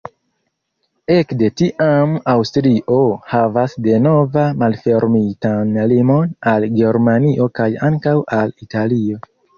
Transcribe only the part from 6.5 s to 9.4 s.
al Germanio kaj ankaŭ al Italio.